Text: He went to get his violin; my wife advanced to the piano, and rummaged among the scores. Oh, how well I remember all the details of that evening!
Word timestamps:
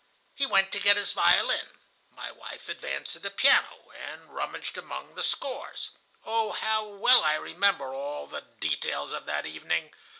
He 0.33 0.47
went 0.47 0.71
to 0.71 0.79
get 0.79 0.97
his 0.97 1.11
violin; 1.11 1.77
my 2.09 2.31
wife 2.31 2.67
advanced 2.69 3.13
to 3.13 3.19
the 3.19 3.29
piano, 3.29 3.91
and 3.93 4.33
rummaged 4.33 4.75
among 4.75 5.13
the 5.13 5.21
scores. 5.21 5.91
Oh, 6.25 6.53
how 6.53 6.87
well 6.87 7.23
I 7.23 7.35
remember 7.35 7.93
all 7.93 8.25
the 8.25 8.41
details 8.59 9.13
of 9.13 9.27
that 9.27 9.45
evening! 9.45 9.93